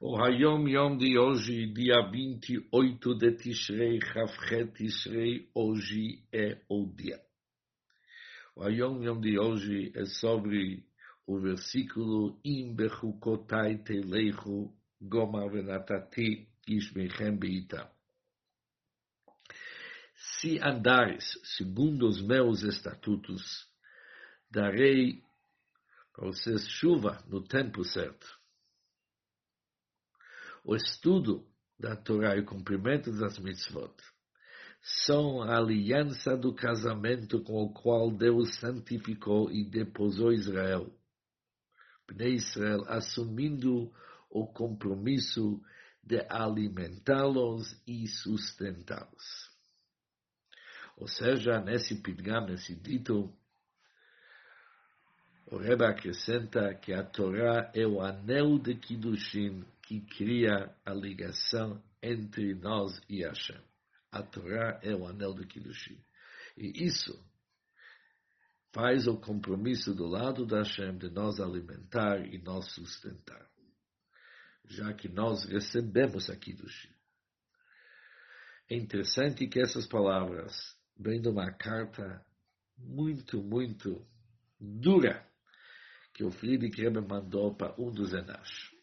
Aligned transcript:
O 0.00 0.16
Hayom 0.16 0.68
Yom 0.68 0.96
de 0.96 1.18
hoje, 1.18 1.66
dia 1.66 2.00
28 2.08 3.14
de 3.16 3.32
Tishrei, 3.32 3.98
Chavchet 4.00 4.72
Tishrei, 4.72 5.50
hoje 5.52 6.22
é 6.32 6.62
o 6.68 6.86
dia. 6.86 7.20
O 8.54 8.62
Hayom 8.62 9.02
Yom 9.02 9.20
de 9.20 9.36
hoje 9.40 9.92
é 9.96 10.04
sobre 10.04 10.86
o 11.26 11.40
versículo 11.40 12.38
Im 12.44 12.76
bechukotai 12.76 13.78
teleichu 13.78 14.72
gomar 15.02 15.50
venatati 15.50 16.46
ishmechem 16.68 17.36
beita. 17.36 17.90
Se 20.14 20.60
andares 20.62 21.24
segundo 21.56 22.06
os 22.06 22.22
meus 22.22 22.62
estatutos, 22.62 23.66
darei 24.48 25.24
para 26.12 26.26
vocês 26.26 26.68
chuva 26.68 27.20
no 27.26 27.42
tempo 27.42 27.82
certo 27.82 28.37
o 30.64 30.74
estudo 30.74 31.46
da 31.78 31.96
Torá 31.96 32.36
e 32.36 32.40
o 32.40 32.46
cumprimento 32.46 33.12
das 33.12 33.38
mitzvot 33.38 33.94
são 34.80 35.42
a 35.42 35.58
aliança 35.58 36.36
do 36.36 36.54
casamento 36.54 37.42
com 37.42 37.62
o 37.62 37.72
qual 37.72 38.10
Deus 38.10 38.56
santificou 38.58 39.50
e 39.50 39.68
deposou 39.68 40.32
Israel. 40.32 40.90
Bnei 42.06 42.34
Israel 42.34 42.84
assumindo 42.86 43.92
o 44.30 44.46
compromisso 44.46 45.60
de 46.02 46.24
alimentá-los 46.28 47.80
e 47.86 48.06
sustentá-los. 48.06 49.50
Ou 50.96 51.06
seja, 51.06 51.60
nesse 51.60 51.96
pidgam, 51.96 52.46
nesse 52.46 52.74
dito, 52.74 53.32
o 55.46 55.56
Rebbe 55.56 55.84
acrescenta 55.84 56.74
que 56.74 56.92
a 56.92 57.04
Torá 57.04 57.70
é 57.74 57.86
o 57.86 58.00
anel 58.00 58.58
de 58.58 58.74
Kiddushin 58.74 59.64
que 59.88 60.02
cria 60.02 60.70
a 60.84 60.92
ligação 60.92 61.82
entre 62.02 62.54
nós 62.54 63.00
e 63.08 63.24
Hashem. 63.24 63.58
A 64.12 64.22
Torá 64.22 64.78
é 64.82 64.94
o 64.94 65.06
anel 65.06 65.32
de 65.32 65.46
Kiddushin. 65.46 65.98
E 66.58 66.84
isso 66.84 67.18
faz 68.70 69.06
o 69.06 69.16
compromisso 69.16 69.94
do 69.94 70.06
lado 70.06 70.44
da 70.44 70.58
Hashem 70.58 70.98
de 70.98 71.08
nós 71.08 71.40
alimentar 71.40 72.20
e 72.20 72.36
nós 72.36 72.70
sustentar. 72.74 73.48
Já 74.66 74.92
que 74.92 75.08
nós 75.08 75.46
recebemos 75.46 76.28
a 76.28 76.36
Kiddushin. 76.36 76.92
É 78.68 78.76
interessante 78.76 79.46
que 79.46 79.58
essas 79.58 79.86
palavras 79.86 80.54
vêm 80.98 81.18
de 81.18 81.30
uma 81.30 81.50
carta 81.50 82.22
muito, 82.76 83.42
muito 83.42 84.06
dura 84.60 85.26
que 86.12 86.22
o 86.22 86.30
Friedrich 86.30 86.78
Rebbe 86.78 87.00
mandou 87.00 87.54
para 87.54 87.74
um 87.80 87.90
dos 87.90 88.12
Enash. 88.12 88.77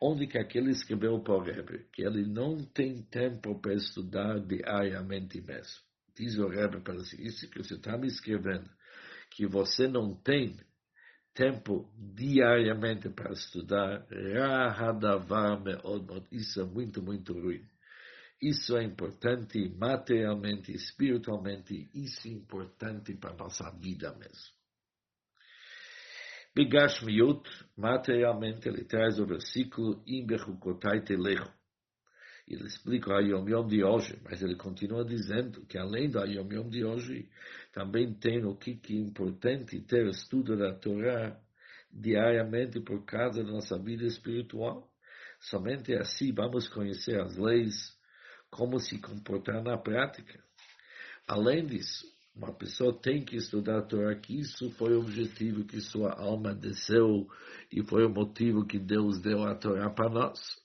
Onde 0.00 0.26
que 0.26 0.38
aquele 0.38 0.70
escreveu 0.70 1.20
para 1.20 1.34
o 1.34 1.42
Rebbe 1.42 1.86
que 1.92 2.02
ele 2.02 2.24
não 2.26 2.64
tem 2.64 3.02
tempo 3.02 3.60
para 3.60 3.74
estudar 3.74 4.40
diariamente 4.40 5.40
mesmo. 5.40 5.82
Diz 6.16 6.38
o 6.38 6.48
Rebbe 6.48 6.80
para 6.80 6.98
si, 7.00 7.22
isso 7.22 7.50
que 7.50 7.58
você 7.58 7.74
está 7.74 7.98
me 7.98 8.06
escrevendo, 8.06 8.70
que 9.30 9.46
você 9.46 9.86
não 9.86 10.14
tem 10.14 10.58
tempo 11.34 11.90
diariamente 11.96 13.08
para 13.10 13.32
estudar, 13.32 14.06
isso 16.32 16.60
é 16.60 16.64
muito, 16.64 17.02
muito 17.02 17.32
ruim. 17.32 17.64
Isso 18.42 18.76
é 18.76 18.82
importante 18.82 19.68
materialmente, 19.78 20.72
espiritualmente, 20.72 21.90
isso 21.94 22.26
é 22.26 22.30
importante 22.30 23.14
para 23.14 23.32
a 23.32 23.36
nossa 23.36 23.70
vida 23.70 24.14
mesmo. 24.14 24.59
Bigashmiut, 26.54 27.48
materialmente, 27.76 28.68
ele 28.68 28.84
traz 28.84 29.18
o 29.20 29.26
versículo 29.26 30.02
Imbechukotai 30.06 31.02
Telecho. 31.02 31.52
Ele 32.46 32.66
explica 32.66 33.14
a 33.14 33.20
Yom 33.20 33.48
Yom 33.48 33.66
de 33.68 33.84
hoje, 33.84 34.20
mas 34.24 34.42
ele 34.42 34.56
continua 34.56 35.04
dizendo 35.04 35.64
que 35.66 35.78
além 35.78 36.10
da 36.10 36.24
Yom 36.24 36.52
Yom 36.52 36.68
de 36.68 36.84
hoje, 36.84 37.30
também 37.72 38.12
tem 38.12 38.44
o 38.44 38.56
que, 38.56 38.74
que 38.74 38.96
é 38.96 39.00
importante 39.00 39.80
ter 39.82 40.08
estudo 40.08 40.56
da 40.56 40.74
Torá 40.74 41.40
diariamente 41.92 42.80
por 42.80 43.04
causa 43.04 43.44
da 43.44 43.50
nossa 43.52 43.78
vida 43.78 44.04
espiritual. 44.04 44.92
Somente 45.38 45.94
assim 45.94 46.32
vamos 46.32 46.68
conhecer 46.68 47.20
as 47.20 47.36
leis, 47.36 47.96
como 48.50 48.80
se 48.80 49.00
comportar 49.00 49.62
na 49.62 49.78
prática. 49.78 50.42
Além 51.28 51.64
disso, 51.64 52.04
uma 52.34 52.52
pessoa 52.52 52.92
tem 52.92 53.24
que 53.24 53.36
estudar 53.36 53.78
a 53.78 53.82
Torá, 53.82 54.14
que 54.14 54.38
isso 54.38 54.70
foi 54.72 54.94
o 54.94 55.00
objetivo 55.00 55.64
que 55.64 55.80
sua 55.80 56.12
alma 56.12 56.54
desceu 56.54 57.28
e 57.70 57.82
foi 57.82 58.04
o 58.04 58.10
motivo 58.10 58.66
que 58.66 58.78
Deus 58.78 59.20
deu 59.20 59.42
a 59.44 59.54
Torá 59.54 59.90
para 59.90 60.08
nós. 60.08 60.60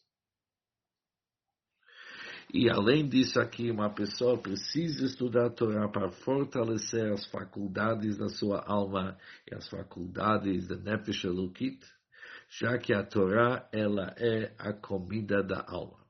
E 2.53 2.69
além 2.69 3.09
disso 3.09 3.39
aqui, 3.39 3.69
uma 3.69 3.89
pessoa 3.93 4.37
precisa 4.37 5.03
estudar 5.05 5.47
a 5.47 5.49
Torá 5.49 5.89
para 5.89 6.11
fortalecer 6.11 7.11
as 7.11 7.25
faculdades 7.25 8.17
da 8.17 8.29
sua 8.29 8.63
alma 8.65 9.17
e 9.49 9.55
as 9.55 9.67
faculdades 9.67 10.67
da 10.67 10.77
Nefesh 10.77 11.25
Elokit, 11.25 11.85
já 12.47 12.77
que 12.77 12.93
a 12.93 13.03
Torá 13.03 13.67
ela 13.73 14.15
é 14.17 14.53
a 14.57 14.71
comida 14.71 15.43
da 15.43 15.65
alma. 15.67 16.05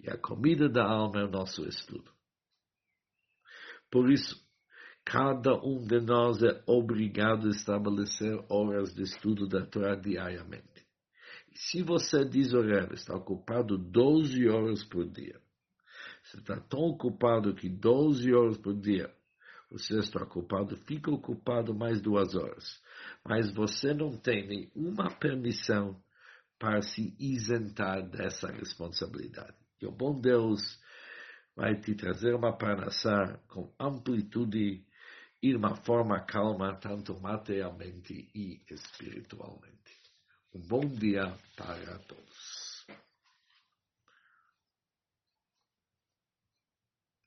E 0.00 0.10
a 0.10 0.16
comida 0.16 0.68
da 0.68 0.84
alma 0.84 1.20
é 1.20 1.24
o 1.24 1.30
nosso 1.30 1.64
estudo. 1.68 2.10
Por 3.94 4.10
isso, 4.10 4.44
cada 5.04 5.54
um 5.64 5.80
de 5.80 6.00
nós 6.00 6.42
é 6.42 6.60
obrigado 6.66 7.46
a 7.46 7.50
estabelecer 7.50 8.44
horas 8.48 8.92
de 8.92 9.04
estudo 9.04 9.46
da 9.46 9.64
Torá 9.64 9.94
diariamente. 9.94 10.84
E 11.52 11.56
se 11.56 11.80
você 11.80 12.24
diz, 12.24 12.52
olha, 12.52 12.92
está 12.92 13.14
ocupado 13.14 13.78
12 13.78 14.48
horas 14.48 14.82
por 14.82 15.08
dia, 15.08 15.40
você 16.24 16.38
está 16.38 16.58
tão 16.62 16.80
ocupado 16.80 17.54
que 17.54 17.68
12 17.68 18.34
horas 18.34 18.58
por 18.58 18.74
dia 18.74 19.14
você 19.70 19.96
está 20.00 20.24
ocupado, 20.24 20.76
fica 20.88 21.12
ocupado 21.12 21.72
mais 21.72 22.00
duas 22.00 22.34
horas. 22.34 22.82
Mas 23.24 23.54
você 23.54 23.94
não 23.94 24.16
tem 24.16 24.44
nenhuma 24.74 25.08
permissão 25.20 26.02
para 26.58 26.82
se 26.82 27.14
isentar 27.16 28.02
dessa 28.10 28.48
responsabilidade. 28.50 29.54
E 29.80 29.86
o 29.86 29.92
bom 29.92 30.20
Deus 30.20 30.82
vai 31.56 31.80
te 31.80 31.94
trazer 31.94 32.34
uma 32.34 32.56
parnassá 32.56 33.38
com 33.48 33.72
amplitude 33.78 34.84
e 35.42 35.54
uma 35.54 35.76
forma 35.76 36.20
calma, 36.20 36.74
tanto 36.74 37.18
materialmente 37.20 38.28
e 38.34 38.62
espiritualmente. 38.68 39.74
Um 40.54 40.60
bom 40.60 40.80
dia 40.80 41.36
para 41.56 41.98
todos. 41.98 42.63